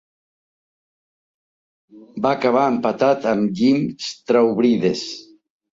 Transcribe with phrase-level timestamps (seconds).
[2.25, 5.11] Va acabar empatat amb Jim Stravrides.